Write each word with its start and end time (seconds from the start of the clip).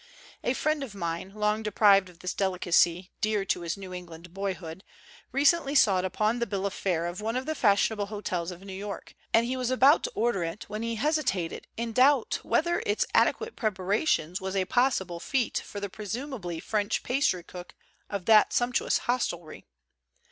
A 0.43 0.55
friend 0.55 0.83
of 0.83 0.95
mine, 0.95 1.31
long 1.35 1.61
deprived 1.61 2.09
of 2.09 2.17
this 2.21 2.33
delicacy, 2.33 3.11
dear 3.21 3.45
to 3.45 3.61
his 3.61 3.77
New 3.77 3.93
England 3.93 4.33
boyhood, 4.33 4.83
re 5.31 5.45
cently 5.45 5.77
saw 5.77 5.99
it 5.99 6.05
upon 6.05 6.39
the 6.39 6.47
bill 6.47 6.65
of 6.65 6.73
fare 6.73 7.05
of 7.05 7.21
one 7.21 7.35
of 7.35 7.45
the 7.45 7.53
fashionable 7.53 8.07
hotels 8.07 8.49
of 8.49 8.61
New 8.63 8.73
York; 8.73 9.13
and 9.31 9.45
he 9.45 9.55
was 9.55 9.69
about 9.69 10.01
to 10.05 10.11
order 10.15 10.43
it 10.43 10.63
when 10.67 10.81
he 10.81 10.95
hesitated 10.95 11.67
in 11.77 11.91
doubt 11.93 12.39
whether 12.41 12.81
its 12.83 13.05
adequate 13.13 13.55
preparation 13.55 14.33
was 14.41 14.55
a 14.55 14.65
possible 14.65 15.19
feat 15.19 15.61
for 15.63 15.79
the 15.79 15.87
presumably 15.87 16.59
French 16.59 17.03
pastry 17.03 17.43
cook 17.43 17.75
of 18.09 18.25
that 18.25 18.51
sumptuous 18.53 18.97
hostelry. 19.05 19.67